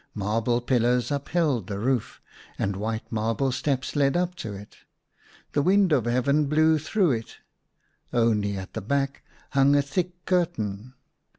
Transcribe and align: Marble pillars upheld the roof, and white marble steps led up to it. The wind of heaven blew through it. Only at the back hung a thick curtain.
Marble 0.15 0.61
pillars 0.61 1.11
upheld 1.11 1.67
the 1.67 1.77
roof, 1.77 2.21
and 2.57 2.75
white 2.75 3.11
marble 3.11 3.51
steps 3.51 3.95
led 3.95 4.17
up 4.17 4.33
to 4.33 4.51
it. 4.55 4.77
The 5.51 5.61
wind 5.61 5.91
of 5.91 6.05
heaven 6.05 6.47
blew 6.47 6.79
through 6.79 7.11
it. 7.11 7.37
Only 8.11 8.57
at 8.57 8.73
the 8.73 8.81
back 8.81 9.21
hung 9.51 9.75
a 9.75 9.83
thick 9.83 10.25
curtain. 10.25 10.95